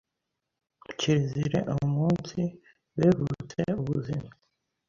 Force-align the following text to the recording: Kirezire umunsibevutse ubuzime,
Kirezire 0.99 1.59
umunsibevutse 1.73 3.61
ubuzime, 3.81 4.29